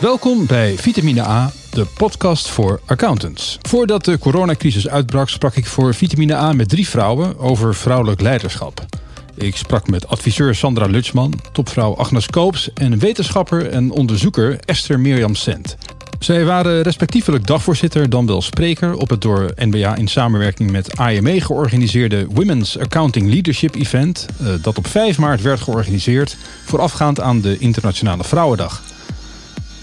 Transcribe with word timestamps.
Welkom 0.00 0.46
bij 0.46 0.76
Vitamine 0.78 1.22
A, 1.22 1.52
de 1.70 1.86
podcast 1.96 2.48
voor 2.48 2.80
accountants. 2.84 3.58
Voordat 3.62 4.04
de 4.04 4.18
coronacrisis 4.18 4.88
uitbrak, 4.88 5.28
sprak 5.28 5.54
ik 5.54 5.66
voor 5.66 5.94
Vitamine 5.94 6.34
A 6.34 6.52
met 6.52 6.68
drie 6.68 6.88
vrouwen 6.88 7.38
over 7.38 7.74
vrouwelijk 7.74 8.20
leiderschap. 8.20 8.86
Ik 9.34 9.56
sprak 9.56 9.88
met 9.88 10.08
adviseur 10.08 10.54
Sandra 10.54 10.86
Lutsman, 10.86 11.32
topvrouw 11.52 11.96
Agnes 11.96 12.26
Koops 12.26 12.72
en 12.72 12.98
wetenschapper 12.98 13.68
en 13.68 13.90
onderzoeker 13.90 14.58
Esther 14.64 15.00
Mirjam 15.00 15.34
Sent. 15.34 15.76
Zij 16.18 16.44
waren 16.44 16.82
respectievelijk 16.82 17.46
dagvoorzitter 17.46 18.10
dan 18.10 18.26
wel 18.26 18.42
spreker 18.42 18.94
op 18.94 19.08
het 19.08 19.20
door 19.20 19.52
NBA 19.56 19.96
in 19.96 20.08
samenwerking 20.08 20.70
met 20.70 20.96
AME 20.96 21.40
georganiseerde 21.40 22.26
Women's 22.30 22.78
Accounting 22.78 23.30
Leadership 23.30 23.74
Event, 23.74 24.26
eh, 24.40 24.46
dat 24.62 24.78
op 24.78 24.86
5 24.86 25.18
maart 25.18 25.42
werd 25.42 25.60
georganiseerd 25.60 26.36
voorafgaand 26.64 27.20
aan 27.20 27.40
de 27.40 27.58
Internationale 27.58 28.24
Vrouwendag. 28.24 28.82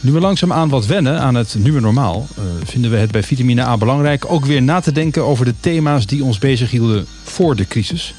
Nu 0.03 0.11
we 0.11 0.19
langzaamaan 0.19 0.69
wat 0.69 0.85
wennen 0.85 1.19
aan 1.19 1.35
het 1.35 1.55
nieuwe 1.59 1.79
normaal, 1.79 2.27
uh, 2.37 2.45
vinden 2.63 2.91
we 2.91 2.97
het 2.97 3.11
bij 3.11 3.23
vitamine 3.23 3.61
A 3.61 3.77
belangrijk 3.77 4.31
ook 4.31 4.45
weer 4.45 4.61
na 4.61 4.79
te 4.79 4.91
denken 4.91 5.25
over 5.25 5.45
de 5.45 5.53
thema's 5.59 6.05
die 6.05 6.23
ons 6.23 6.37
bezighielden 6.37 7.05
voor 7.23 7.55
de 7.55 7.67
crisis. 7.67 8.15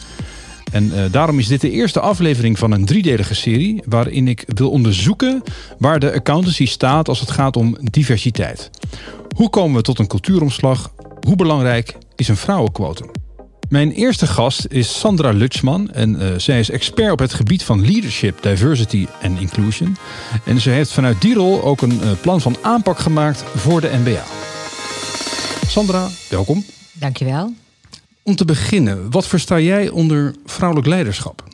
En 0.73 0.85
uh, 0.85 1.05
daarom 1.11 1.39
is 1.39 1.47
dit 1.47 1.61
de 1.61 1.71
eerste 1.71 2.01
aflevering 2.01 2.59
van 2.59 2.71
een 2.71 2.85
driedelige 2.85 3.35
serie 3.35 3.83
waarin 3.87 4.29
ik 4.29 4.45
wil 4.47 4.71
onderzoeken 4.71 5.43
waar 5.79 5.99
de 5.99 6.13
accountancy 6.13 6.67
staat 6.67 7.09
als 7.09 7.21
het 7.21 7.31
gaat 7.31 7.57
om 7.57 7.77
diversiteit. 7.81 8.71
Hoe 9.37 9.51
komen 9.51 9.77
we 9.77 9.83
tot 9.83 9.99
een 9.99 10.07
cultuuromslag? 10.07 10.93
Hoe 11.21 11.37
belangrijk 11.37 11.97
is 12.17 12.29
een 12.29 12.37
vrouwenquotum? 12.37 13.24
Mijn 13.69 13.91
eerste 13.91 14.27
gast 14.27 14.67
is 14.69 14.99
Sandra 14.99 15.31
Lutsman 15.31 15.91
en 15.91 16.23
uh, 16.23 16.39
zij 16.39 16.59
is 16.59 16.71
expert 16.71 17.13
op 17.13 17.19
het 17.19 17.35
gebied 17.35 17.63
van 17.63 17.87
leadership, 17.87 18.43
diversity 18.43 19.07
en 19.21 19.39
inclusion. 19.39 19.97
En 20.45 20.61
ze 20.61 20.71
heeft 20.71 20.93
vanuit 20.93 21.21
die 21.21 21.35
rol 21.35 21.63
ook 21.63 21.83
een 21.83 22.01
uh, 22.03 22.11
plan 22.21 22.41
van 22.41 22.57
aanpak 22.63 22.99
gemaakt 22.99 23.43
voor 23.43 23.81
de 23.81 23.91
NBA. 24.05 24.23
Sandra, 25.67 26.09
welkom. 26.31 26.65
Dankjewel. 26.93 27.53
Om 28.23 28.37
te 28.37 28.45
beginnen, 28.45 29.11
wat 29.11 29.27
versta 29.27 29.59
jij 29.59 29.89
onder 29.89 30.35
vrouwelijk 30.47 30.89
leiderschap? 30.89 31.45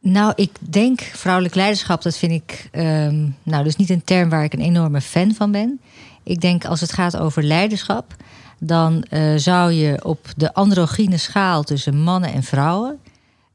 Nou, 0.00 0.32
ik 0.36 0.50
denk 0.60 1.00
vrouwelijk 1.00 1.54
leiderschap, 1.54 2.02
dat 2.02 2.16
vind 2.16 2.32
ik 2.32 2.68
um, 2.72 3.36
nou 3.42 3.64
dus 3.64 3.76
niet 3.76 3.90
een 3.90 4.04
term 4.04 4.28
waar 4.28 4.44
ik 4.44 4.52
een 4.52 4.60
enorme 4.60 5.00
fan 5.00 5.34
van 5.34 5.52
ben. 5.52 5.80
Ik 6.22 6.40
denk 6.40 6.64
als 6.64 6.80
het 6.80 6.92
gaat 6.92 7.16
over 7.16 7.42
leiderschap, 7.42 8.14
dan 8.60 9.04
uh, 9.10 9.36
zou 9.36 9.72
je 9.72 10.04
op 10.04 10.26
de 10.36 10.54
androgyne 10.54 11.16
schaal 11.16 11.62
tussen 11.62 12.02
mannen 12.02 12.32
en 12.32 12.42
vrouwen 12.42 12.98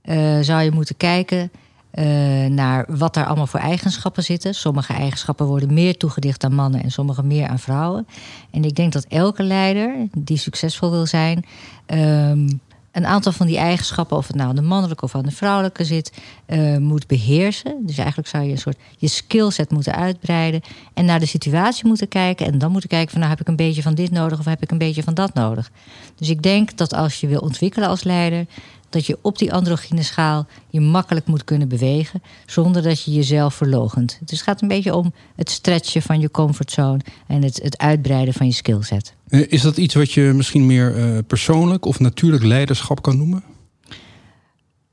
uh, 0.05 0.39
zou 0.41 0.61
je 0.61 0.71
moeten 0.71 0.97
kijken 0.97 1.51
uh, 1.93 2.05
naar 2.45 2.85
wat 2.87 3.13
daar 3.13 3.25
allemaal 3.25 3.47
voor 3.47 3.59
eigenschappen 3.59 4.23
zitten. 4.23 4.55
Sommige 4.55 4.93
eigenschappen 4.93 5.45
worden 5.45 5.73
meer 5.73 5.97
toegedicht 5.97 6.43
aan 6.43 6.53
mannen 6.53 6.83
en 6.83 6.91
sommige 6.91 7.23
meer 7.23 7.47
aan 7.47 7.59
vrouwen. 7.59 8.07
En 8.51 8.63
ik 8.63 8.75
denk 8.75 8.93
dat 8.93 9.05
elke 9.09 9.43
leider 9.43 10.07
die 10.17 10.37
succesvol 10.37 10.91
wil 10.91 11.05
zijn, 11.05 11.45
um, 11.87 12.59
een 12.95 13.05
aantal 13.05 13.31
van 13.31 13.47
die 13.47 13.57
eigenschappen, 13.57 14.17
of 14.17 14.27
het 14.27 14.35
nou 14.35 14.49
aan 14.49 14.55
de 14.55 14.61
mannelijke 14.61 15.03
of 15.03 15.15
aan 15.15 15.23
de 15.23 15.31
vrouwelijke 15.31 15.83
zit, 15.83 16.11
uh, 16.47 16.77
moet 16.77 17.07
beheersen. 17.07 17.77
Dus 17.81 17.97
eigenlijk 17.97 18.27
zou 18.27 18.43
je 18.43 18.51
een 18.51 18.57
soort 18.57 18.77
je 18.97 19.07
skillset 19.07 19.71
moeten 19.71 19.95
uitbreiden 19.95 20.61
en 20.93 21.05
naar 21.05 21.19
de 21.19 21.25
situatie 21.25 21.85
moeten 21.85 22.07
kijken. 22.07 22.45
En 22.45 22.57
dan 22.57 22.71
moeten 22.71 22.89
kijken 22.89 23.11
van 23.11 23.19
nou 23.19 23.31
heb 23.31 23.41
ik 23.41 23.47
een 23.47 23.55
beetje 23.55 23.81
van 23.81 23.95
dit 23.95 24.11
nodig 24.11 24.39
of 24.39 24.45
heb 24.45 24.61
ik 24.61 24.71
een 24.71 24.77
beetje 24.77 25.03
van 25.03 25.13
dat 25.13 25.33
nodig. 25.33 25.71
Dus 26.15 26.29
ik 26.29 26.41
denk 26.41 26.77
dat 26.77 26.93
als 26.93 27.19
je 27.19 27.27
wil 27.27 27.39
ontwikkelen 27.39 27.89
als 27.89 28.03
leider, 28.03 28.45
dat 28.89 29.05
je 29.05 29.17
op 29.21 29.37
die 29.37 29.53
androgyne 29.53 30.03
schaal 30.03 30.47
je 30.69 30.81
makkelijk 30.81 31.25
moet 31.25 31.43
kunnen 31.43 31.67
bewegen 31.67 32.21
zonder 32.45 32.81
dat 32.81 33.03
je 33.03 33.11
jezelf 33.11 33.53
verlogent. 33.53 34.19
Dus 34.19 34.37
het 34.37 34.47
gaat 34.47 34.61
een 34.61 34.67
beetje 34.67 34.95
om 34.95 35.13
het 35.35 35.49
stretchen 35.49 36.01
van 36.01 36.19
je 36.19 36.31
comfortzone 36.31 36.99
en 37.27 37.43
het, 37.43 37.59
het 37.63 37.77
uitbreiden 37.77 38.33
van 38.33 38.45
je 38.45 38.53
skillset. 38.53 39.13
Is 39.29 39.61
dat 39.61 39.77
iets 39.77 39.93
wat 39.93 40.11
je 40.11 40.21
misschien 40.21 40.65
meer 40.65 40.97
uh, 40.97 41.17
persoonlijk 41.27 41.85
of 41.85 41.99
natuurlijk 41.99 42.43
leiderschap 42.43 43.01
kan 43.01 43.17
noemen? 43.17 43.43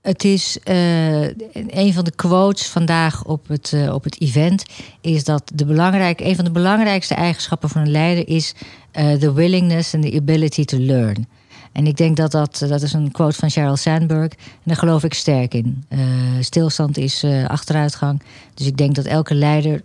Het 0.02 0.24
is 0.24 0.58
uh, 0.64 1.22
een 1.52 1.92
van 1.92 2.04
de 2.04 2.14
quotes 2.14 2.66
vandaag 2.66 3.24
op 3.24 3.48
het, 3.48 3.72
uh, 3.74 3.94
op 3.94 4.04
het 4.04 4.20
event. 4.20 4.64
Is 5.00 5.24
dat 5.24 5.50
de 5.54 5.64
belangrijk, 5.64 6.20
een 6.20 6.36
van 6.36 6.44
de 6.44 6.50
belangrijkste 6.50 7.14
eigenschappen 7.14 7.68
van 7.68 7.80
een 7.80 7.90
leider 7.90 8.28
is 8.28 8.54
the 8.92 9.32
willingness 9.32 9.94
and 9.94 10.04
the 10.04 10.16
ability 10.16 10.64
to 10.64 10.78
learn. 10.78 11.26
En 11.72 11.86
ik 11.86 11.96
denk 11.96 12.16
dat 12.16 12.30
dat, 12.30 12.64
dat 12.68 12.82
is 12.82 12.92
een 12.92 13.10
quote 13.10 13.36
van 13.36 13.50
Sheryl 13.50 13.76
Sandberg. 13.76 14.32
En 14.32 14.62
daar 14.62 14.76
geloof 14.76 15.04
ik 15.04 15.14
sterk 15.14 15.54
in. 15.54 15.84
Uh, 15.88 16.00
stilstand 16.40 16.98
is 16.98 17.24
uh, 17.24 17.46
achteruitgang. 17.46 18.22
Dus 18.54 18.66
ik 18.66 18.76
denk 18.76 18.94
dat 18.94 19.04
elke 19.04 19.34
leider 19.34 19.82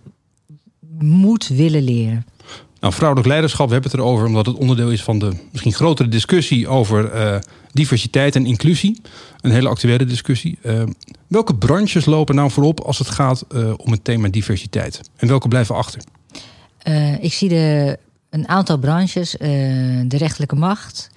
moet 0.98 1.48
willen 1.48 1.82
leren. 1.82 2.26
Nou, 2.80 2.94
vrouwelijk 2.94 3.28
leiderschap, 3.28 3.66
we 3.66 3.72
hebben 3.72 3.90
het 3.90 4.00
erover 4.00 4.26
omdat 4.26 4.46
het 4.46 4.56
onderdeel 4.56 4.90
is 4.90 5.02
van 5.02 5.18
de 5.18 5.32
misschien 5.52 5.72
grotere 5.72 6.08
discussie 6.08 6.68
over 6.68 7.14
uh, 7.14 7.38
diversiteit 7.72 8.36
en 8.36 8.46
inclusie. 8.46 9.00
Een 9.40 9.50
hele 9.50 9.68
actuele 9.68 10.04
discussie. 10.04 10.58
welke 11.26 11.54
branches 11.54 12.04
lopen 12.04 12.34
nou 12.34 12.50
voorop 12.50 12.80
als 12.80 12.98
het 12.98 13.10
gaat 13.10 13.44
om 13.76 13.92
het 13.92 14.04
thema 14.04 14.28
diversiteit? 14.28 15.00
En 15.16 15.28
welke 15.28 15.48
blijven 15.48 15.74
achter? 15.74 16.02
ik 17.20 17.32
zie 17.32 17.48
de, 17.48 17.98
een 18.30 18.48
aantal 18.48 18.78
branches. 18.78 19.30
de 19.30 20.16
rechterlijke 20.16 20.56
macht, 20.56 21.10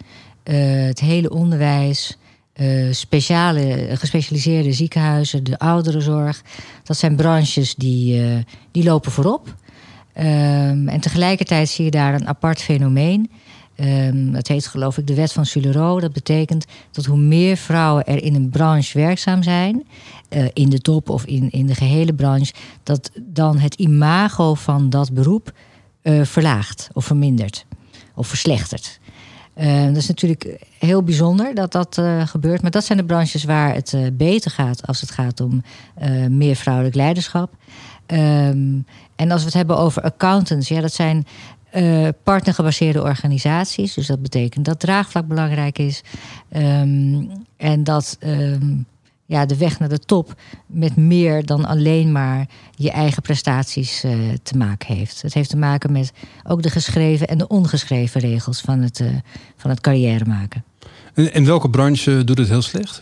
het 0.43 0.99
hele 0.99 1.29
onderwijs, 1.29 2.17
uh, 2.55 2.93
speciale, 2.93 3.89
gespecialiseerde 3.93 4.73
ziekenhuizen, 4.73 5.43
de 5.43 5.59
ouderenzorg. 5.59 6.41
Dat 6.83 6.97
zijn 6.97 7.15
branches 7.15 7.75
die, 7.75 8.21
uh, 8.21 8.37
die 8.71 8.83
lopen 8.83 9.11
voorop. 9.11 9.55
Um, 10.17 10.87
en 10.87 10.99
tegelijkertijd 10.99 11.69
zie 11.69 11.85
je 11.85 11.91
daar 11.91 12.13
een 12.13 12.27
apart 12.27 12.61
fenomeen. 12.61 13.31
Dat 14.13 14.47
heet 14.47 14.67
geloof 14.67 14.97
ik 14.97 15.07
de 15.07 15.13
wet 15.13 15.33
van 15.33 15.45
Sulero. 15.45 15.99
Dat 15.99 16.13
betekent 16.13 16.65
dat 16.91 17.05
hoe 17.05 17.17
meer 17.17 17.57
vrouwen 17.57 18.05
er 18.05 18.23
in 18.23 18.35
een 18.35 18.49
branche 18.49 18.97
werkzaam 18.97 19.43
zijn, 19.43 19.87
in 20.53 20.69
de 20.69 20.79
top 20.79 21.09
of 21.09 21.25
in, 21.25 21.49
in 21.49 21.65
de 21.65 21.75
gehele 21.75 22.13
branche, 22.13 22.53
dat 22.83 23.11
dan 23.21 23.57
het 23.57 23.75
imago 23.75 24.53
van 24.53 24.89
dat 24.89 25.13
beroep 25.13 25.51
verlaagt 26.21 26.89
of 26.93 27.05
vermindert 27.05 27.65
of 28.15 28.27
verslechtert. 28.27 28.99
Uh, 29.57 29.85
dat 29.85 29.95
is 29.95 30.07
natuurlijk 30.07 30.65
heel 30.79 31.03
bijzonder 31.03 31.55
dat 31.55 31.71
dat 31.71 31.97
uh, 31.97 32.27
gebeurt. 32.27 32.61
Maar 32.61 32.71
dat 32.71 32.85
zijn 32.85 32.97
de 32.97 33.03
branches 33.03 33.43
waar 33.43 33.73
het 33.73 33.93
uh, 33.93 34.07
beter 34.13 34.51
gaat 34.51 34.87
als 34.87 35.01
het 35.01 35.11
gaat 35.11 35.39
om 35.39 35.63
meer 36.29 36.55
vrouwelijk 36.55 36.95
leiderschap. 36.95 37.53
Um, 38.07 38.85
en 39.15 39.31
als 39.31 39.39
we 39.39 39.45
het 39.45 39.53
hebben 39.53 39.77
over 39.77 40.01
accountants, 40.01 40.67
ja, 40.67 40.81
dat 40.81 40.93
zijn 40.93 41.25
partnergebaseerde 42.23 43.01
organisaties. 43.01 43.93
Dus 43.93 44.07
dat 44.07 44.21
betekent 44.21 44.65
dat 44.65 44.79
draagvlak 44.79 45.27
belangrijk 45.27 45.79
is. 45.79 46.03
Um, 46.55 47.31
en 47.57 47.83
dat 47.83 48.17
ja, 49.31 49.45
de 49.45 49.57
weg 49.57 49.79
naar 49.79 49.89
de 49.89 49.99
top 49.99 50.33
met 50.65 50.95
meer 50.95 51.45
dan 51.45 51.65
alleen 51.65 52.11
maar 52.11 52.47
je 52.75 52.91
eigen 52.91 53.21
prestaties 53.21 54.03
uh, 54.03 54.13
te 54.43 54.57
maken 54.57 54.95
heeft. 54.95 55.21
Het 55.21 55.33
heeft 55.33 55.49
te 55.49 55.57
maken 55.57 55.91
met 55.91 56.11
ook 56.43 56.61
de 56.61 56.69
geschreven 56.69 57.27
en 57.27 57.37
de 57.37 57.47
ongeschreven 57.47 58.21
regels 58.21 58.61
van 58.61 58.79
het, 58.81 58.99
uh, 58.99 59.09
van 59.55 59.69
het 59.69 59.81
carrière 59.81 60.25
maken. 60.25 60.63
En 61.13 61.33
in 61.33 61.45
welke 61.45 61.69
branche 61.69 62.23
doet 62.23 62.37
het 62.37 62.47
heel 62.47 62.61
slecht? 62.61 63.01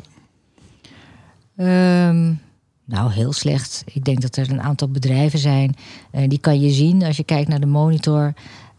Um, 1.58 2.42
nou, 2.86 3.12
heel 3.12 3.34
slecht. 3.34 3.84
Ik 3.86 4.04
denk 4.04 4.22
dat 4.22 4.36
er 4.36 4.50
een 4.50 4.62
aantal 4.62 4.90
bedrijven 4.90 5.40
zijn. 5.40 5.76
Uh, 6.12 6.28
die 6.28 6.40
kan 6.40 6.60
je 6.60 6.70
zien 6.70 7.04
als 7.04 7.18
je 7.18 7.24
kijkt 7.24 7.50
naar 7.50 7.60
de 7.60 7.66
monitor. 7.66 8.34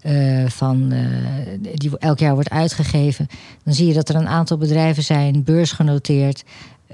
Uh, 0.07 0.49
van, 0.49 0.93
uh, 0.93 1.07
die 1.75 1.99
elk 1.99 2.19
jaar 2.19 2.35
wordt 2.35 2.51
uitgegeven. 2.51 3.27
Dan 3.65 3.75
zie 3.75 3.87
je 3.87 3.95
dat 3.95 4.09
er 4.09 4.15
een 4.15 4.29
aantal 4.29 4.57
bedrijven 4.57 5.03
zijn, 5.03 5.45
beursgenoteerd. 5.45 6.45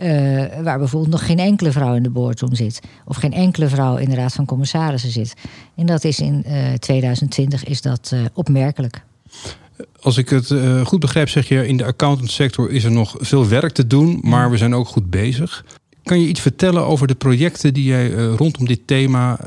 Uh, 0.03 0.63
waar 0.63 0.79
bijvoorbeeld 0.79 1.13
nog 1.13 1.27
geen 1.27 1.39
enkele 1.39 1.73
vrouw 1.73 1.95
in 1.95 2.03
de 2.03 2.11
boardroom 2.11 2.55
zit. 2.55 2.81
Of 3.05 3.17
geen 3.17 3.33
enkele 3.33 3.69
vrouw 3.69 3.97
in 3.97 4.09
de 4.09 4.15
raad 4.15 4.33
van 4.33 4.45
commissarissen 4.45 5.11
zit. 5.11 5.35
En 5.77 5.87
dat 5.87 6.05
is 6.05 6.21
in 6.21 6.45
uh, 6.47 6.73
2020 6.73 7.65
is 7.65 7.83
dat 7.83 8.11
uh, 8.15 8.21
opmerkelijk. 8.33 9.03
Als 10.01 10.17
ik 10.17 10.29
het 10.29 10.55
goed 10.85 11.01
begrijp, 11.01 11.29
zeg 11.29 11.49
je 11.49 11.67
in 11.67 11.77
de 11.77 11.85
accountantsector 11.85 12.71
is 12.71 12.85
er 12.85 12.91
nog 12.91 13.15
veel 13.19 13.49
werk 13.49 13.73
te 13.73 13.87
doen, 13.87 14.19
maar 14.23 14.51
we 14.51 14.57
zijn 14.57 14.75
ook 14.75 14.87
goed 14.87 15.11
bezig. 15.11 15.65
Kan 16.03 16.21
je 16.21 16.29
iets 16.29 16.41
vertellen 16.41 16.85
over 16.85 17.07
de 17.07 17.15
projecten 17.15 17.75
die 17.75 17.85
jij 17.85 18.11
rondom 18.13 18.67
dit 18.67 18.87
thema 18.87 19.39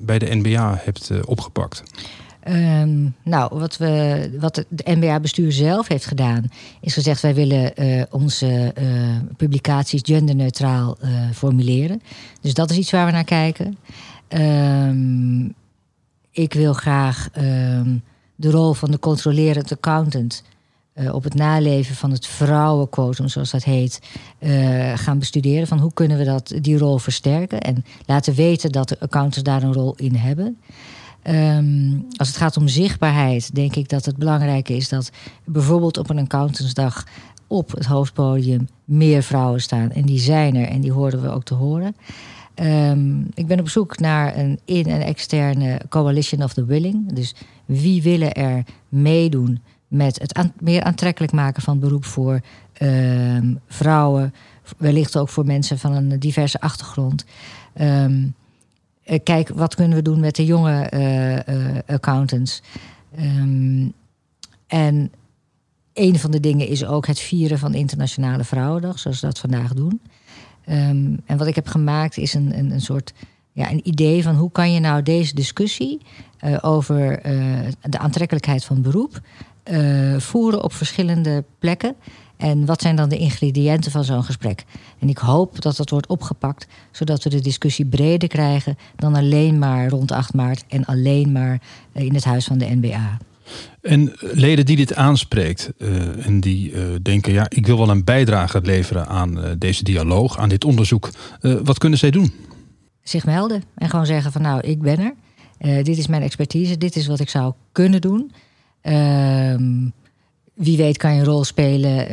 bij 0.00 0.18
de 0.18 0.34
NBA 0.34 0.80
hebt 0.84 1.10
opgepakt? 1.24 1.82
Um, 2.50 3.14
nou, 3.22 3.58
wat, 3.58 3.76
we, 3.76 4.36
wat 4.40 4.54
de 4.68 4.84
NBA-bestuur 4.84 5.52
zelf 5.52 5.88
heeft 5.88 6.06
gedaan, 6.06 6.44
is 6.80 6.94
gezegd: 6.94 7.22
wij 7.22 7.34
willen 7.34 7.72
uh, 7.82 8.02
onze 8.10 8.74
uh, 8.78 9.16
publicaties 9.36 10.00
genderneutraal 10.04 10.96
uh, 11.02 11.30
formuleren. 11.32 12.02
Dus 12.40 12.54
dat 12.54 12.70
is 12.70 12.76
iets 12.76 12.90
waar 12.90 13.06
we 13.06 13.12
naar 13.12 13.24
kijken. 13.24 13.78
Um, 14.28 15.54
ik 16.30 16.52
wil 16.52 16.72
graag 16.72 17.28
um, 17.36 18.02
de 18.34 18.50
rol 18.50 18.72
van 18.72 18.90
de 18.90 18.98
controlerend 18.98 19.72
accountant 19.72 20.42
op 21.10 21.24
het 21.24 21.34
naleven 21.34 21.94
van 21.94 22.10
het 22.10 22.26
vrouwenquotum, 22.26 23.28
zoals 23.28 23.50
dat 23.50 23.64
heet, 23.64 24.00
gaan 24.94 25.18
bestuderen. 25.18 25.66
Van 25.66 25.78
hoe 25.78 25.92
kunnen 25.92 26.18
we 26.18 26.24
dat, 26.24 26.52
die 26.60 26.78
rol 26.78 26.98
versterken 26.98 27.60
en 27.60 27.84
laten 28.06 28.34
weten 28.34 28.72
dat 28.72 28.88
de 28.88 29.00
accountants 29.00 29.42
daar 29.42 29.62
een 29.62 29.72
rol 29.72 29.94
in 29.96 30.14
hebben. 30.14 30.58
Ehm, 31.22 31.98
als 32.16 32.28
het 32.28 32.36
gaat 32.36 32.56
om 32.56 32.68
zichtbaarheid, 32.68 33.54
denk 33.54 33.76
ik 33.76 33.88
dat 33.88 34.04
het 34.04 34.16
belangrijke 34.16 34.76
is 34.76 34.88
dat 34.88 35.10
bijvoorbeeld 35.44 35.98
op 35.98 36.10
een 36.10 36.18
accountantsdag 36.18 37.04
op 37.46 37.70
het 37.70 37.86
hoofdpodium 37.86 38.68
meer 38.84 39.22
vrouwen 39.22 39.60
staan. 39.60 39.90
En 39.90 40.02
die 40.02 40.18
zijn 40.18 40.56
er 40.56 40.68
en 40.68 40.80
die 40.80 40.92
horen 40.92 41.22
we 41.22 41.28
ook 41.28 41.44
te 41.44 41.54
horen. 41.54 41.96
Ehm, 42.54 43.20
ik 43.34 43.46
ben 43.46 43.60
op 43.60 43.68
zoek 43.68 43.98
naar 43.98 44.36
een 44.36 44.58
in- 44.64 44.86
en 44.86 45.00
externe 45.00 45.80
coalition 45.88 46.42
of 46.42 46.52
the 46.52 46.64
willing. 46.64 47.12
Dus 47.12 47.34
wie 47.64 48.02
willen 48.02 48.32
er 48.32 48.64
meedoen 48.88 49.60
met 49.88 50.18
het 50.18 50.50
meer 50.60 50.82
aantrekkelijk 50.82 51.32
maken 51.32 51.62
van 51.62 51.78
beroep 51.78 52.04
voor 52.04 52.40
ehm, 52.72 53.54
vrouwen, 53.68 54.34
wellicht 54.76 55.16
ook 55.16 55.28
voor 55.28 55.44
mensen 55.44 55.78
van 55.78 55.92
een 55.92 56.18
diverse 56.18 56.60
achtergrond. 56.60 57.24
Um, 57.80 58.34
kijk, 59.22 59.48
wat 59.48 59.74
kunnen 59.74 59.96
we 59.96 60.02
doen 60.02 60.20
met 60.20 60.36
de 60.36 60.44
jonge 60.44 60.90
uh, 60.94 61.78
accountants? 61.86 62.62
en 64.66 65.12
een 65.92 66.18
van 66.18 66.30
de 66.30 66.40
dingen 66.40 66.66
is 66.66 66.84
ook 66.84 67.06
het 67.06 67.20
vieren 67.20 67.58
van 67.58 67.74
Internationale 67.74 68.44
Vrouwendag, 68.44 68.98
zoals 68.98 69.20
we 69.20 69.26
dat 69.26 69.38
vandaag 69.38 69.74
doen. 69.74 70.00
Ehm, 70.64 71.16
en 71.24 71.36
wat 71.36 71.46
ik 71.46 71.54
heb 71.54 71.66
gemaakt 71.66 72.16
is 72.16 72.34
een, 72.34 72.58
een, 72.58 72.70
een 72.70 72.80
soort 72.80 73.12
ja, 73.52 73.70
een 73.70 73.88
idee 73.88 74.22
van 74.22 74.34
hoe 74.34 74.50
kan 74.50 74.72
je 74.72 74.80
nou 74.80 75.02
deze 75.02 75.34
discussie 75.34 76.00
over 76.60 77.20
de 77.80 77.98
aantrekkelijkheid 77.98 78.64
van 78.64 78.82
beroep 78.82 79.20
voeren 80.18 80.64
op 80.64 80.72
verschillende 80.72 81.44
plekken. 81.58 81.96
En 82.38 82.66
wat 82.66 82.82
zijn 82.82 82.96
dan 82.96 83.08
de 83.08 83.18
ingrediënten 83.18 83.90
van 83.90 84.04
zo'n 84.04 84.24
gesprek? 84.24 84.64
En 84.98 85.08
ik 85.08 85.18
hoop 85.18 85.62
dat 85.62 85.76
dat 85.76 85.90
wordt 85.90 86.06
opgepakt, 86.06 86.66
zodat 86.90 87.22
we 87.22 87.30
de 87.30 87.40
discussie 87.40 87.86
breder 87.86 88.28
krijgen 88.28 88.78
dan 88.96 89.14
alleen 89.14 89.58
maar 89.58 89.88
rond 89.88 90.12
8 90.12 90.34
maart 90.34 90.64
en 90.68 90.84
alleen 90.84 91.32
maar 91.32 91.60
in 91.92 92.14
het 92.14 92.24
huis 92.24 92.44
van 92.44 92.58
de 92.58 92.74
NBA. 92.74 93.18
En 93.82 94.12
leden 94.20 94.66
die 94.66 94.76
dit 94.76 94.94
aanspreekt 94.94 95.72
uh, 95.78 96.26
en 96.26 96.40
die 96.40 96.72
uh, 96.72 96.82
denken, 97.02 97.32
ja, 97.32 97.46
ik 97.48 97.66
wil 97.66 97.78
wel 97.78 97.90
een 97.90 98.04
bijdrage 98.04 98.60
leveren 98.60 99.06
aan 99.06 99.38
uh, 99.38 99.50
deze 99.58 99.84
dialoog, 99.84 100.38
aan 100.38 100.48
dit 100.48 100.64
onderzoek. 100.64 101.10
wat 101.40 101.78
kunnen 101.78 101.98
zij 101.98 102.10
doen? 102.10 102.32
Zich 103.02 103.24
melden 103.24 103.62
en 103.74 103.90
gewoon 103.90 104.06
zeggen 104.06 104.32
van 104.32 104.42
nou, 104.42 104.60
ik 104.60 104.80
ben 104.80 104.98
er. 104.98 105.14
dit 105.84 105.98
is 105.98 106.06
mijn 106.06 106.22
expertise, 106.22 106.78
dit 106.78 106.96
is 106.96 107.06
wat 107.06 107.20
ik 107.20 107.28
zou 107.28 107.52
kunnen 107.72 108.00
doen. 108.00 108.32
Ehm, 108.80 109.88
wie 110.58 110.76
weet 110.76 110.96
kan 110.96 111.14
je 111.14 111.18
een 111.18 111.26
rol 111.26 111.44
spelen 111.44 112.08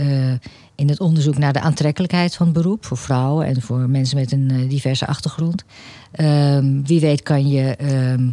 in 0.75 0.89
het 0.89 0.99
onderzoek 0.99 1.37
naar 1.37 1.53
de 1.53 1.59
aantrekkelijkheid 1.59 2.35
van 2.35 2.51
beroep 2.51 2.85
voor 2.85 2.97
vrouwen 2.97 3.45
en 3.45 3.61
voor 3.61 3.89
mensen 3.89 4.17
met 4.17 4.31
een 4.31 4.67
diverse 4.67 5.07
achtergrond. 5.07 5.63
Ehm, 6.11 6.81
wie 6.83 6.99
weet 6.99 7.23
kan 7.23 7.47
je 7.47 7.75
ehm, 7.75 8.29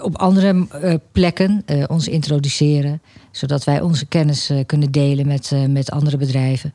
op 0.00 0.16
andere 0.16 0.66
uh, 0.82 0.94
plekken 1.12 1.64
ons 1.86 2.08
introduceren. 2.08 3.02
Zodat 3.30 3.64
wij 3.64 3.80
onze 3.80 4.06
kennis 4.06 4.52
kunnen 4.66 4.90
delen 4.90 5.26
met, 5.26 5.52
met 5.68 5.90
andere 5.90 6.16
bedrijven. 6.16 6.74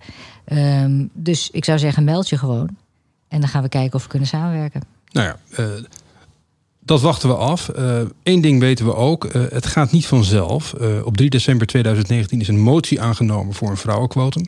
Um, 0.53 1.09
dus 1.13 1.49
ik 1.51 1.65
zou 1.65 1.79
zeggen, 1.79 2.03
meld 2.03 2.29
je 2.29 2.37
gewoon. 2.37 2.69
En 3.27 3.39
dan 3.39 3.49
gaan 3.49 3.63
we 3.63 3.69
kijken 3.69 3.95
of 3.95 4.03
we 4.03 4.09
kunnen 4.09 4.27
samenwerken. 4.27 4.81
Nou 5.11 5.27
ja, 5.27 5.63
dat 6.87 7.01
wachten 7.01 7.29
we 7.29 7.35
af. 7.35 7.71
Eén 8.23 8.41
ding 8.41 8.59
weten 8.59 8.85
we 8.85 8.95
ook. 8.95 9.33
het 9.33 9.65
gaat 9.65 9.91
niet 9.91 10.07
vanzelf. 10.07 10.73
op 11.03 11.17
3 11.17 11.29
december 11.29 11.67
2019 11.67 12.41
is 12.41 12.47
een 12.47 12.59
motie 12.59 13.01
aangenomen 13.01 13.53
voor 13.53 13.69
een 13.69 13.77
vrouwenquotum. 13.77 14.45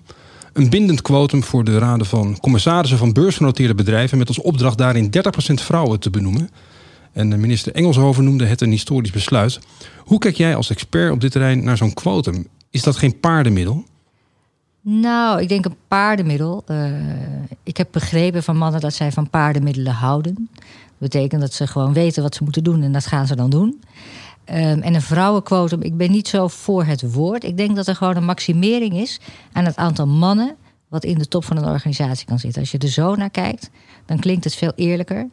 Een 0.53 0.69
bindend 0.69 1.01
quotum 1.01 1.43
voor 1.43 1.63
de 1.63 1.77
raden 1.77 2.05
van 2.05 2.39
commissarissen 2.39 2.97
van 2.97 3.13
beursgenoteerde 3.13 3.75
bedrijven... 3.75 4.17
met 4.17 4.27
als 4.27 4.41
opdracht 4.41 4.77
daarin 4.77 5.11
30% 5.17 5.53
vrouwen 5.53 5.99
te 5.99 6.09
benoemen... 6.09 6.49
En 7.11 7.39
minister 7.39 7.73
Engelshoven 7.73 8.23
noemde 8.23 8.45
het 8.45 8.61
een 8.61 8.71
historisch 8.71 9.11
besluit. 9.11 9.59
Hoe 9.97 10.19
kijk 10.19 10.35
jij 10.35 10.55
als 10.55 10.69
expert 10.69 11.11
op 11.11 11.21
dit 11.21 11.31
terrein 11.31 11.63
naar 11.63 11.77
zo'n 11.77 11.93
quotum? 11.93 12.47
Is 12.69 12.83
dat 12.83 12.95
geen 12.95 13.19
paardenmiddel? 13.19 13.83
Nou, 14.81 15.41
ik 15.41 15.49
denk 15.49 15.65
een 15.65 15.75
paardenmiddel. 15.87 16.63
Ik 17.63 17.77
heb 17.77 17.87
begrepen 17.91 18.43
van 18.43 18.57
mannen 18.57 18.81
dat 18.81 18.93
zij 18.93 19.11
van 19.11 19.29
paardenmiddelen 19.29 19.93
houden. 19.93 20.49
Betekent 20.99 21.41
dat 21.41 21.53
ze 21.53 21.67
gewoon 21.67 21.93
weten 21.93 22.23
wat 22.23 22.35
ze 22.35 22.43
moeten 22.43 22.63
doen 22.63 22.81
en 22.81 22.91
dat 22.91 23.05
gaan 23.05 23.27
ze 23.27 23.35
dan 23.35 23.49
doen. 23.49 23.81
Um, 24.45 24.55
en 24.55 24.93
een 24.95 25.01
vrouwenquotum, 25.01 25.81
ik 25.81 25.97
ben 25.97 26.11
niet 26.11 26.27
zo 26.27 26.47
voor 26.47 26.83
het 26.83 27.13
woord. 27.13 27.43
Ik 27.43 27.57
denk 27.57 27.75
dat 27.75 27.87
er 27.87 27.95
gewoon 27.95 28.15
een 28.15 28.25
maximering 28.25 28.93
is 28.93 29.19
aan 29.51 29.65
het 29.65 29.75
aantal 29.75 30.07
mannen 30.07 30.55
wat 30.87 31.03
in 31.03 31.17
de 31.17 31.27
top 31.27 31.45
van 31.45 31.57
een 31.57 31.65
organisatie 31.65 32.25
kan 32.25 32.39
zitten. 32.39 32.61
Als 32.61 32.71
je 32.71 32.77
er 32.77 32.87
zo 32.87 33.15
naar 33.15 33.29
kijkt, 33.29 33.69
dan 34.05 34.19
klinkt 34.19 34.43
het 34.43 34.55
veel 34.55 34.71
eerlijker. 34.75 35.27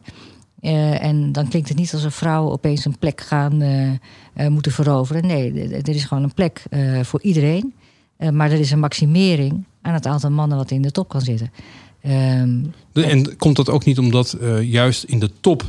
Uh, 0.61 1.03
en 1.03 1.31
dan 1.31 1.47
klinkt 1.47 1.69
het 1.69 1.77
niet 1.77 1.93
alsof 1.93 2.13
vrouwen 2.13 2.51
opeens 2.51 2.85
een 2.85 2.97
plek 2.97 3.21
gaan 3.21 3.61
uh, 3.61 3.91
uh, 3.91 4.47
moeten 4.47 4.71
veroveren. 4.71 5.25
Nee, 5.25 5.69
er 5.69 5.89
is 5.89 6.05
gewoon 6.05 6.23
een 6.23 6.33
plek 6.33 6.63
voor 7.01 7.21
iedereen. 7.21 7.73
maar 8.31 8.51
er 8.51 8.59
is 8.59 8.71
een 8.71 8.79
maximering 8.79 9.65
aan 9.81 9.93
het 9.93 10.05
aantal 10.05 10.31
mannen 10.31 10.57
wat 10.57 10.71
in 10.71 10.81
de 10.81 10.91
top 10.91 11.09
kan 11.09 11.21
zitten. 11.21 11.51
Um, 12.07 12.73
de, 12.91 13.03
en 13.03 13.37
komt 13.37 13.55
dat 13.55 13.69
ook 13.69 13.85
niet 13.85 13.99
omdat 13.99 14.37
juist 14.61 15.03
in 15.03 15.19
de 15.19 15.31
top 15.41 15.63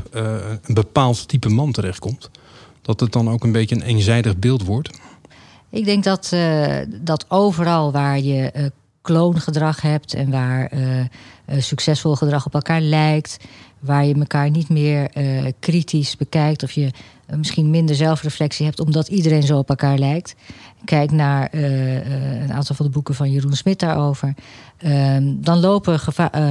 een 0.63 0.75
bepaald 0.75 1.29
type 1.29 1.49
man 1.49 1.73
terechtkomt? 1.73 2.31
Dat 2.83 3.01
het 3.01 3.13
dan 3.13 3.31
ook 3.31 3.45
een 3.45 3.53
beetje 3.53 3.75
een 3.75 3.83
eenzijdig 3.83 4.37
beeld 4.37 4.65
wordt? 4.65 4.91
Ik 5.71 5.85
denk 5.85 6.05
dat, 6.05 6.37
dat 7.01 7.25
overal 7.29 7.93
waar 7.93 8.21
je 8.21 8.73
kloongedrag 9.09 9.83
hebt 9.83 10.15
en 10.15 10.31
waar 10.31 10.71
succesvol 11.59 12.15
gedrag 12.15 12.47
op 12.47 12.55
elkaar 12.55 12.81
lijkt, 12.81 13.37
waar 13.79 14.05
je 14.05 14.15
elkaar 14.15 14.51
niet 14.51 14.69
meer 14.69 15.11
uh, 15.17 15.47
kritisch 15.59 16.17
bekijkt 16.17 16.63
of 16.63 16.71
je 16.71 16.91
misschien 17.37 17.71
minder 17.71 17.95
zelfreflectie 17.97 18.67
hebt 18.67 18.81
omdat 18.81 19.09
iedereen 19.09 19.43
zo 19.43 19.59
op 19.59 19.69
elkaar 19.69 19.99
lijkt. 19.99 20.35
Kijk 20.85 21.11
naar 21.11 21.49
een 21.53 22.53
aantal 22.53 22.75
van 22.75 22.87
de 22.87 22.93
boeken 22.93 23.15
van 23.15 23.31
Jeroen 23.31 23.57
Smit 23.57 23.79
daarover. 23.79 24.35
Ehm, 24.79 25.35
dan 25.37 25.61
lopen 25.61 26.01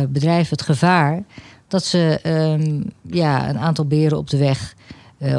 bedrijven 0.10 0.50
het 0.50 0.62
gevaar 0.62 1.24
dat 1.68 1.84
ze 1.84 2.20
um, 2.24 2.84
ja, 3.02 3.50
een 3.50 3.58
aantal 3.58 3.86
beren 3.86 4.18
op 4.18 4.30
de 4.30 4.38
weg 4.38 4.76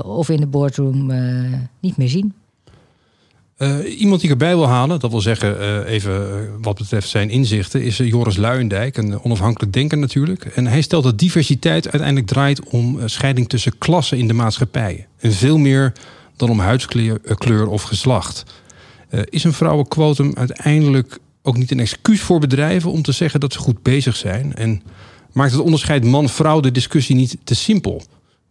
of 0.04 0.28
in 0.28 0.40
de 0.40 0.46
boardroom 0.46 1.12
niet 1.80 1.96
meer 1.96 2.08
zien. 2.08 2.34
Uh, 3.58 4.00
iemand 4.00 4.20
die 4.20 4.30
ik 4.30 4.40
erbij 4.40 4.56
wil 4.56 4.68
halen, 4.68 5.00
dat 5.00 5.10
wil 5.10 5.20
zeggen 5.20 5.60
uh, 5.60 5.90
even 5.90 6.12
uh, 6.12 6.48
wat 6.60 6.78
betreft 6.78 7.08
zijn 7.08 7.30
inzichten, 7.30 7.82
is 7.82 7.96
Joris 7.96 8.36
Luijendijk, 8.36 8.96
een 8.96 9.22
onafhankelijk 9.22 9.72
denker 9.72 9.98
natuurlijk. 9.98 10.44
En 10.44 10.66
hij 10.66 10.80
stelt 10.80 11.04
dat 11.04 11.18
diversiteit 11.18 11.84
uiteindelijk 11.84 12.26
draait 12.26 12.60
om 12.68 12.98
scheiding 13.04 13.48
tussen 13.48 13.78
klassen 13.78 14.18
in 14.18 14.26
de 14.26 14.34
maatschappij. 14.34 15.06
En 15.18 15.32
veel 15.32 15.58
meer 15.58 15.92
dan 16.36 16.50
om 16.50 16.58
huidskleur 16.58 17.20
kleur 17.34 17.68
of 17.68 17.82
geslacht. 17.82 18.44
is 19.24 19.44
een 19.44 19.52
vrouwenquotum 19.52 20.32
uiteindelijk 20.34 21.18
ook 21.42 21.56
niet 21.56 21.70
een 21.70 21.80
excuus 21.80 22.20
voor 22.20 22.40
bedrijven 22.40 22.90
om 22.90 23.02
te 23.02 23.12
zeggen 23.12 23.40
dat 23.40 23.52
ze 23.52 23.58
goed 23.58 23.82
bezig 23.82 24.16
zijn? 24.16 24.54
En 24.54 24.82
maakt 25.32 25.52
het 25.52 25.60
onderscheid 25.60 26.04
man-vrouw 26.04 26.60
de 26.60 26.72
discussie 26.72 27.16
niet 27.16 27.36
te 27.44 27.54
simpel? 27.54 28.02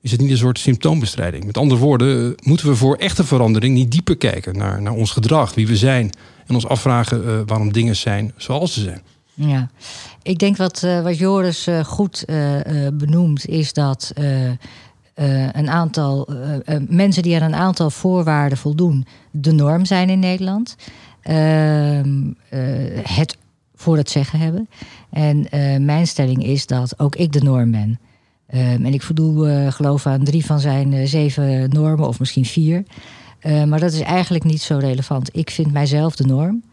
Is 0.08 0.14
het 0.14 0.22
niet 0.22 0.32
een 0.32 0.38
soort 0.38 0.60
symptoombestrijding. 0.60 1.46
Met 1.46 1.58
andere 1.58 1.80
woorden, 1.80 2.38
eh, 2.38 2.48
moeten 2.48 2.68
we 2.68 2.76
voor 2.76 2.96
echte 2.96 3.24
verandering 3.24 3.76
niet 3.76 3.92
dieper 3.92 4.18
kijken 4.18 4.58
naar, 4.58 4.82
naar 4.82 4.94
ons 4.94 5.12
gedrag, 5.12 5.54
wie 5.54 5.68
we 5.68 5.76
zijn. 5.76 6.10
En 6.46 6.56
ons 6.56 6.68
afvragen 6.68 7.24
uh, 7.24 7.40
waarom 7.46 7.72
dingen 7.72 7.96
zijn 7.96 8.34
zoals 8.38 8.74
ze 8.74 8.82
zijn. 8.82 9.02
Ja, 9.34 9.70
ik 10.22 10.38
denk 10.38 10.58
wat, 10.58 10.82
uh, 10.86 11.02
wat 11.02 11.18
Joris 11.18 11.68
uh, 11.68 11.84
goed 11.84 12.26
benoemt, 12.94 13.46
is 13.46 13.74
dat 13.74 14.12
een 15.16 15.70
aantal 15.70 16.30
mensen 16.88 17.24
die 17.24 17.36
aan 17.36 17.42
een 17.42 17.60
aantal 17.60 17.90
voorwaarden 17.90 18.58
voldoen, 18.58 19.06
de 19.32 19.52
norm 19.52 19.86
zijn 19.86 20.10
in 20.10 20.20
Nederland. 20.20 20.76
Ehm, 21.22 22.32
het 23.04 23.38
voor 23.76 23.98
het 23.98 24.10
zeggen 24.10 24.40
hebben. 24.40 24.70
En 25.10 25.48
mijn 25.86 26.08
stelling 26.08 26.44
is 26.44 26.66
dat 26.66 27.00
ook 27.00 27.16
ik 27.16 27.32
de 27.32 27.42
norm 27.42 27.72
ben. 27.72 28.00
Um, 28.54 28.86
en 28.86 28.94
ik 28.94 29.02
voldoe, 29.02 29.48
uh, 29.48 29.72
geloof 29.72 30.06
aan 30.06 30.24
drie 30.24 30.46
van 30.46 30.60
zijn 30.60 30.92
uh, 30.92 31.06
zeven 31.06 31.70
normen, 31.70 32.08
of 32.08 32.20
misschien 32.20 32.46
vier. 32.46 32.84
Uh, 33.42 33.64
maar 33.64 33.80
dat 33.80 33.94
is 33.94 34.00
eigenlijk 34.00 34.44
niet 34.44 34.62
zo 34.62 34.78
relevant. 34.78 35.30
Ik 35.34 35.50
vind 35.50 35.72
mijzelf 35.72 36.16
de 36.16 36.26
norm. 36.26 36.64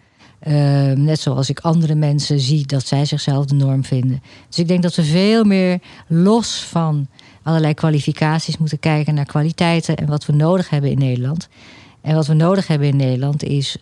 Ehm, 0.41 1.03
net 1.05 1.21
zoals 1.21 1.51
ik 1.51 1.61
andere 1.61 1.95
mensen 1.95 2.41
zie 2.41 2.67
dat 2.67 2.87
zij 2.87 3.05
zichzelf 3.05 3.47
de 3.47 3.55
norm 3.55 3.85
vinden. 3.85 4.23
Dus 4.49 4.59
ik 4.59 4.69
denk 4.69 4.83
dat 4.83 4.95
we 4.95 5.05
veel 5.05 5.45
meer 5.45 5.79
los 6.07 6.65
van 6.65 7.07
allerlei 7.43 7.75
kwalificaties 7.75 8.59
moeten 8.59 8.79
kijken 8.79 9.15
naar 9.15 9.25
kwaliteiten 9.25 9.97
en 9.97 10.07
wat 10.07 10.27
we 10.27 10.33
nodig 10.33 10.71
hebben 10.71 10.91
in 10.91 10.99
Nederland. 10.99 11.49
En 12.01 12.15
wat 12.15 12.27
we 12.27 12.35
nodig 12.35 12.67
hebben 12.67 12.89
in 12.89 12.97
Nederland 12.97 13.43
is 13.43 13.77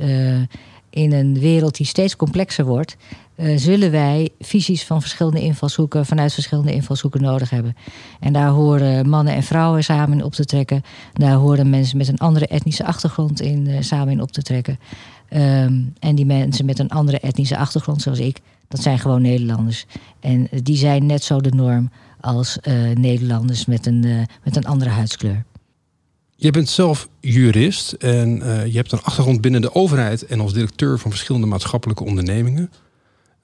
in 0.93 1.13
een 1.13 1.39
wereld 1.39 1.77
die 1.77 1.87
steeds 1.87 2.17
complexer 2.17 2.65
wordt, 2.65 2.97
uh, 3.37 3.59
zullen 3.59 3.91
wij 3.91 4.29
visies 4.41 4.85
van 4.85 5.01
verschillende 5.01 5.41
invalshoeken, 5.41 6.07
vanuit 6.07 6.33
verschillende 6.33 6.73
invalshoeken 6.73 7.23
nodig 7.23 7.51
hebben. 7.51 7.77
En 8.21 8.33
daar 8.33 8.49
horen 8.49 9.09
mannen 9.09 9.35
en 9.35 9.43
vrouwen 9.43 9.85
samen 9.85 10.23
op 10.23 10.33
te 10.33 10.45
trekken. 10.45 10.83
Daar 11.13 11.35
horen 11.35 11.71
mensen 11.71 11.97
met 11.97 12.09
een 12.09 12.19
andere 12.19 12.47
etnische 12.47 12.85
achtergrond 12.85 13.41
in 13.41 13.69
uh, 13.69 13.77
samen 13.81 14.13
in 14.13 14.23
op 14.23 14.33
te 14.33 14.43
trekken. 14.43 14.79
Ehm, 15.29 15.81
en 15.99 16.15
die 16.15 16.27
mensen 16.27 16.65
met 16.65 16.79
een 16.79 16.91
andere 16.91 17.19
etnische 17.19 17.57
achtergrond, 17.57 18.03
zoals 18.03 18.19
ik, 18.19 18.41
dat 18.69 18.83
zijn 18.83 18.99
gewoon 18.99 19.23
Nederlanders. 19.23 19.87
En 20.21 20.49
die 20.63 20.77
zijn 20.77 21.07
net 21.07 21.25
zo 21.25 21.41
de 21.41 21.51
norm 21.55 21.91
als 22.21 22.59
Nederlanders 22.95 23.67
met 23.67 23.87
een, 23.87 24.27
met 24.45 24.57
een 24.57 24.65
andere 24.65 24.91
huidskleur. 24.91 25.45
Je 26.43 26.51
bent 26.51 26.69
zelf 26.69 27.09
jurist 27.21 27.93
en 27.93 28.31
je 28.67 28.77
hebt 28.77 28.93
een 28.93 29.03
achtergrond 29.03 29.41
binnen 29.41 29.61
de 29.61 29.75
overheid 29.75 30.27
en 30.27 30.41
als 30.41 30.53
directeur 30.53 30.99
van 30.99 31.11
verschillende 31.11 31.47
maatschappelijke 31.47 32.05
ondernemingen. 32.05 32.71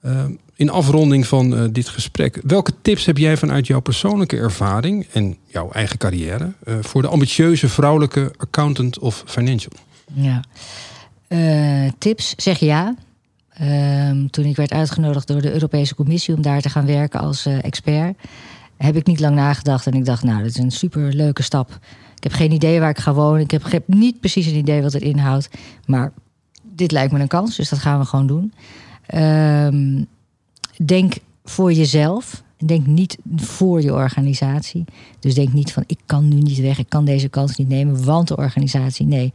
Ehm, 0.01 0.31
in 0.55 0.69
afronding 0.69 1.27
van 1.27 1.53
uh, 1.53 1.63
dit 1.71 1.89
gesprek, 1.89 2.39
welke 2.43 2.71
tips 2.81 3.05
heb 3.05 3.17
jij 3.17 3.37
vanuit 3.37 3.67
jouw 3.67 3.79
persoonlijke 3.79 4.37
ervaring 4.37 5.07
en 5.11 5.37
jouw 5.45 5.71
eigen 5.71 5.97
carrière 5.97 6.53
voor 6.81 7.01
de 7.01 7.07
ambitieuze 7.07 7.69
vrouwelijke 7.69 8.31
accountant 8.37 8.99
of 8.99 9.23
financial? 9.25 9.73
Ja, 10.13 10.43
tips 11.97 12.33
zeg 12.37 12.59
ja. 12.59 12.95
Ehm, 13.49 14.27
toen 14.27 14.45
ik 14.45 14.55
werd 14.55 14.71
uitgenodigd 14.71 15.27
door 15.27 15.41
de 15.41 15.53
Europese 15.53 15.95
Commissie 15.95 16.35
om 16.35 16.41
daar 16.41 16.61
te 16.61 16.69
gaan 16.69 16.85
werken 16.85 17.19
als 17.19 17.45
expert, 17.45 18.17
heb 18.85 18.95
ik 18.95 19.05
niet 19.05 19.19
lang 19.19 19.35
nagedacht 19.35 19.87
en 19.87 19.93
ik 19.93 20.05
dacht, 20.05 20.23
nou, 20.23 20.37
dat 20.37 20.49
is 20.49 20.57
een 20.57 20.71
super 20.71 21.13
leuke 21.13 21.43
stap. 21.43 21.79
Ik 22.15 22.23
heb 22.23 22.31
geen 22.31 22.51
idee 22.51 22.79
waar 22.79 22.89
ik 22.89 22.99
ga 22.99 23.13
wonen. 23.13 23.41
Ik 23.41 23.51
heb, 23.51 23.83
niet 23.87 24.19
precies 24.19 24.45
een 24.45 24.55
idee 24.55 24.81
wat 24.81 24.93
het 24.93 25.01
inhoudt. 25.01 25.49
Maar 25.85 26.11
dit 26.61 26.91
lijkt 26.91 27.11
me 27.11 27.19
een 27.19 27.27
kans, 27.27 27.55
dus 27.55 27.69
dat 27.69 27.79
gaan 27.79 27.99
we 27.99 28.05
gewoon 28.05 28.27
doen. 28.27 28.53
Um, 29.15 30.07
denk 30.85 31.13
voor 31.43 31.73
jezelf. 31.73 32.43
Denk 32.65 32.85
niet 32.85 33.17
voor 33.35 33.81
je 33.81 33.93
organisatie. 33.93 34.85
Dus 35.19 35.33
denk 35.33 35.53
niet 35.53 35.73
van 35.73 35.83
ik 35.87 35.99
kan 36.05 36.27
nu 36.27 36.35
niet 36.35 36.59
weg, 36.59 36.79
ik 36.79 36.89
kan 36.89 37.05
deze 37.05 37.29
kans 37.29 37.55
niet 37.55 37.67
nemen, 37.67 38.03
want 38.05 38.27
de 38.27 38.37
organisatie. 38.37 39.05
Nee, 39.05 39.33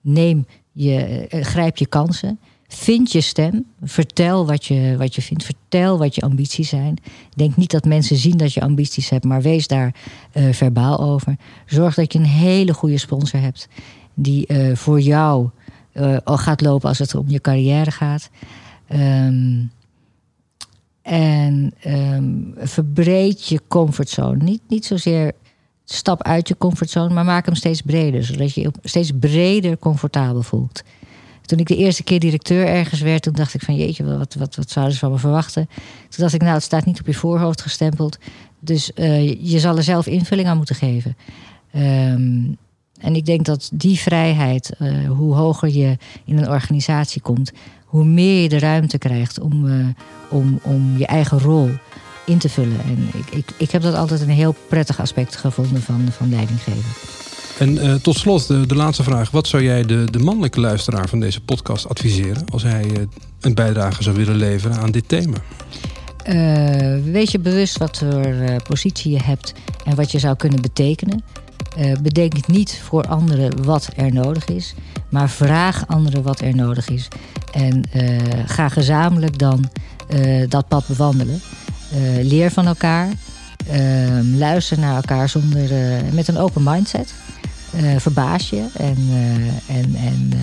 neem 0.00 0.46
je, 0.72 1.26
uh, 1.30 1.42
grijp 1.42 1.76
je 1.76 1.86
kansen. 1.86 2.38
Vind 2.74 3.12
je 3.12 3.20
stem. 3.20 3.66
Vertel 3.82 4.46
wat 4.46 4.64
je, 4.64 4.94
wat 4.98 5.14
je 5.14 5.22
vindt. 5.22 5.44
Vertel 5.44 5.98
wat 5.98 6.14
je 6.14 6.20
ambities 6.20 6.68
zijn. 6.68 6.96
Denk 7.36 7.56
niet 7.56 7.70
dat 7.70 7.84
mensen 7.84 8.16
zien 8.16 8.36
dat 8.36 8.52
je 8.52 8.60
ambities 8.60 9.08
hebt, 9.08 9.24
maar 9.24 9.42
wees 9.42 9.66
daar 9.66 9.94
uh, 10.34 10.52
verbaal 10.52 11.00
over. 11.00 11.36
Zorg 11.66 11.94
dat 11.94 12.12
je 12.12 12.18
een 12.18 12.24
hele 12.24 12.74
goede 12.74 12.98
sponsor 12.98 13.40
hebt 13.40 13.68
die 14.14 14.44
uh, 14.48 14.76
voor 14.76 15.00
jou 15.00 15.50
al 16.24 16.38
gaat 16.38 16.60
lopen 16.60 16.88
als 16.88 16.98
het 16.98 17.14
om 17.14 17.28
je 17.28 17.40
carrière 17.40 17.90
gaat. 17.90 18.30
Um, 18.92 19.70
en 21.02 21.74
um, 21.86 22.54
verbreed 22.56 23.48
je 23.48 23.60
comfortzone. 23.68 24.42
Niet, 24.44 24.62
niet 24.68 24.84
zozeer 24.84 25.32
stap 25.84 26.22
uit 26.22 26.48
je 26.48 26.56
comfortzone, 26.56 27.14
maar 27.14 27.24
maak 27.24 27.46
hem 27.46 27.54
steeds 27.54 27.82
breder. 27.82 28.24
Zodat 28.24 28.54
je 28.54 28.60
je 28.60 28.70
steeds 28.82 29.10
breder 29.20 29.78
comfortabel 29.78 30.42
voelt. 30.42 30.82
Toen 31.44 31.58
ik 31.58 31.66
de 31.66 31.76
eerste 31.76 32.02
keer 32.02 32.20
directeur 32.20 32.66
ergens 32.66 33.00
werd, 33.00 33.22
toen 33.22 33.32
dacht 33.32 33.54
ik 33.54 33.62
van 33.62 33.76
jeetje, 33.76 34.04
wat, 34.04 34.34
wat, 34.34 34.54
wat 34.54 34.70
zouden 34.70 34.94
ze 34.94 35.00
van 35.00 35.10
me 35.10 35.18
verwachten? 35.18 35.68
Toen 36.08 36.22
dacht 36.22 36.34
ik, 36.34 36.40
nou, 36.40 36.54
het 36.54 36.62
staat 36.62 36.84
niet 36.84 37.00
op 37.00 37.06
je 37.06 37.14
voorhoofd 37.14 37.60
gestempeld. 37.62 38.18
Dus 38.60 38.90
uh, 38.94 39.28
je 39.50 39.58
zal 39.58 39.76
er 39.76 39.82
zelf 39.82 40.06
invulling 40.06 40.48
aan 40.48 40.56
moeten 40.56 40.74
geven. 40.74 41.16
Um, 41.76 42.56
en 43.00 43.14
ik 43.14 43.26
denk 43.26 43.44
dat 43.44 43.70
die 43.72 43.98
vrijheid, 43.98 44.70
uh, 44.78 45.08
hoe 45.10 45.34
hoger 45.34 45.68
je 45.68 45.96
in 46.24 46.38
een 46.38 46.48
organisatie 46.48 47.22
komt, 47.22 47.52
hoe 47.84 48.04
meer 48.04 48.42
je 48.42 48.48
de 48.48 48.58
ruimte 48.58 48.98
krijgt 48.98 49.40
om, 49.40 49.66
uh, 49.66 49.86
om, 50.30 50.60
om 50.62 50.98
je 50.98 51.06
eigen 51.06 51.38
rol 51.38 51.70
in 52.26 52.38
te 52.38 52.48
vullen. 52.48 52.80
En 52.80 53.08
ik, 53.14 53.30
ik, 53.30 53.48
ik 53.56 53.70
heb 53.70 53.82
dat 53.82 53.94
altijd 53.94 54.20
een 54.20 54.28
heel 54.28 54.54
prettig 54.68 55.00
aspect 55.00 55.36
gevonden 55.36 55.82
van, 55.82 56.08
van 56.10 56.30
leidinggeven. 56.30 56.90
En 57.58 57.76
uh, 57.76 57.94
tot 57.94 58.16
slot 58.16 58.46
de, 58.46 58.66
de 58.66 58.74
laatste 58.74 59.02
vraag. 59.02 59.30
Wat 59.30 59.46
zou 59.46 59.62
jij 59.62 59.82
de, 59.84 60.10
de 60.10 60.18
mannelijke 60.18 60.60
luisteraar 60.60 61.08
van 61.08 61.20
deze 61.20 61.40
podcast 61.40 61.88
adviseren 61.88 62.44
als 62.50 62.62
hij 62.62 62.84
uh, 62.84 62.98
een 63.40 63.54
bijdrage 63.54 64.02
zou 64.02 64.16
willen 64.16 64.36
leveren 64.36 64.76
aan 64.76 64.90
dit 64.90 65.08
thema? 65.08 65.36
Uh, 66.28 67.12
wees 67.12 67.30
je 67.30 67.38
bewust 67.38 67.78
wat 67.78 67.98
voor 67.98 68.34
positie 68.68 69.12
je 69.12 69.22
hebt 69.22 69.52
en 69.84 69.94
wat 69.94 70.12
je 70.12 70.18
zou 70.18 70.36
kunnen 70.36 70.62
betekenen. 70.62 71.22
bedenk 72.02 72.46
niet 72.46 72.80
voor 72.84 73.02
anderen 73.02 73.64
wat 73.64 73.88
er 73.96 74.12
nodig 74.12 74.44
is, 74.44 74.74
maar 75.10 75.30
vraag 75.30 75.86
anderen 75.86 76.22
wat 76.22 76.40
er 76.40 76.54
nodig 76.54 76.88
is. 76.88 77.08
En 77.52 77.84
ga 78.46 78.68
gezamenlijk 78.68 79.38
dan 79.38 79.70
dat 80.48 80.68
pad 80.68 80.86
bewandelen. 80.86 81.40
leer 82.22 82.50
van 82.50 82.66
elkaar. 82.66 83.08
Ehm, 83.68 84.36
luister 84.36 84.78
naar 84.78 84.96
elkaar 84.96 85.28
zonder, 85.28 85.70
met 86.12 86.28
een 86.28 86.38
open 86.38 86.62
mindset. 86.62 87.14
Uh, 87.80 87.98
verbaas 87.98 88.50
je. 88.50 88.66
En, 88.76 88.96
uh, 88.98 89.76
en, 89.76 89.94
en 89.94 90.30
uh, 90.34 90.40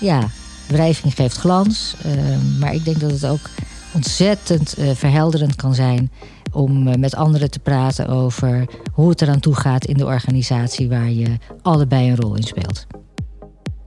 ja, 0.00 0.28
wrijving 0.66 1.14
geeft 1.14 1.36
glans. 1.36 1.94
Ehm, 2.04 2.58
maar 2.58 2.74
ik 2.74 2.84
denk 2.84 3.00
dat 3.00 3.10
het 3.10 3.26
ook 3.26 3.50
ontzettend 3.92 4.74
verhelderend 4.94 5.56
kan 5.56 5.74
zijn 5.74 6.10
om 6.52 7.00
met 7.00 7.14
anderen 7.14 7.50
te 7.50 7.58
praten 7.58 8.08
over 8.08 8.68
hoe 8.92 9.08
het 9.08 9.22
eraan 9.22 9.40
toe 9.40 9.54
gaat 9.54 9.84
in 9.84 9.96
de 9.96 10.04
organisatie 10.04 10.88
waar 10.88 11.10
je 11.10 11.36
allebei 11.62 12.10
een 12.10 12.16
rol 12.16 12.34
in 12.34 12.42
speelt. 12.42 12.86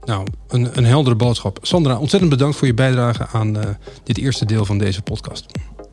Nou, 0.04 0.28
een, 0.48 0.78
een 0.78 0.86
heldere 0.86 1.16
boodschap. 1.16 1.58
Sandra, 1.62 1.98
ontzettend 1.98 2.32
bedankt 2.32 2.58
voor 2.58 2.68
je 2.68 2.74
bijdrage 2.74 3.28
aan 3.32 3.58
dit 4.04 4.18
eerste 4.18 4.46
deel 4.46 4.66
van 4.66 4.78
deze 4.78 5.02
podcast. 5.02 5.46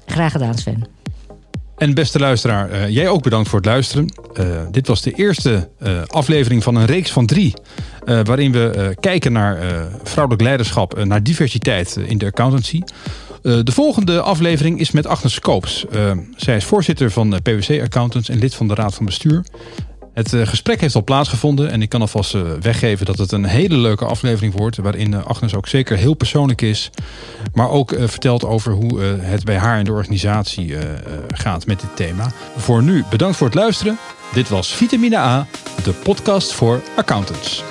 Graag 0.07 0.33
gedaan, 0.33 0.59
Sven. 0.59 0.87
En 1.78 1.94
beste 1.94 2.18
luisteraar, 2.18 2.70
uh, 2.70 2.88
jij 2.88 3.08
ook 3.08 3.23
bedankt 3.23 3.49
voor 3.49 3.58
het 3.58 3.68
luisteren. 3.68 4.12
Uh, 4.40 4.47
dit 4.70 4.87
was 4.87 5.02
de 5.02 5.12
eerste 5.12 5.68
uh, 5.82 6.02
aflevering 6.06 6.62
van 6.62 6.75
een 6.75 6.87
reeks 6.87 7.11
van 7.11 7.26
drie. 7.26 7.54
waarin 8.04 8.52
we 8.52 8.97
kijken 9.00 9.32
naar 9.32 9.58
vrouwelijk 10.02 10.42
leiderschap, 10.42 11.04
naar 11.04 11.23
diversiteit 11.23 11.97
in 12.06 12.18
de 12.18 12.26
accountancy. 12.26 12.82
de 13.42 13.73
volgende 13.73 14.20
aflevering 14.20 14.80
is 14.80 14.90
met 14.90 15.06
Agnes 15.06 15.35
Scopes. 15.35 15.85
zij 16.37 16.56
is 16.56 16.64
voorzitter 16.64 17.11
van 17.11 17.40
PwC 17.42 17.82
Accountants 17.82 18.28
en 18.28 18.38
lid 18.38 18.54
van 18.54 18.68
de 18.68 18.75
Raad 18.75 18.94
van 18.94 19.04
Bestuur. 19.04 19.44
Het 20.18 20.32
uh, 20.32 20.46
gesprek 20.46 20.80
heeft 20.80 20.94
al 20.94 21.04
plaatsgevonden 21.04 21.70
en 21.70 21.82
ik 21.82 21.88
kan 21.88 22.00
alvast 22.00 22.34
uh, 22.34 22.42
weggeven 22.60 23.06
dat 23.06 23.18
het 23.18 23.32
een 23.32 23.44
hele 23.44 23.76
leuke 23.76 24.04
aflevering 24.04 24.54
wordt. 24.54 24.76
Waarin 24.76 25.12
uh, 25.12 25.26
Agnes 25.26 25.54
ook 25.54 25.68
zeker 25.68 25.96
heel 25.96 26.14
persoonlijk 26.14 26.62
is. 26.62 26.90
Maar 27.52 27.70
ook 27.70 27.94
vertelt 27.98 28.44
over 28.44 28.72
hoe 28.72 29.00
het 29.02 29.44
bij 29.44 29.56
haar 29.56 29.78
in 29.78 29.84
de 29.84 29.92
organisatie 29.92 30.76
gaat 31.28 31.66
met 31.66 31.80
dit 31.80 31.96
thema. 31.96 32.32
Voor 32.56 32.82
nu 32.82 33.04
bedankt 33.10 33.37
voor 33.37 33.46
het 33.46 33.56
luisteren. 33.56 33.98
Dit 34.32 34.48
was 34.48 34.75
Vitamine 34.75 35.16
A, 35.16 35.46
de 35.84 35.92
podcast 35.92 36.52
voor 36.52 36.82
accountants. 36.96 37.62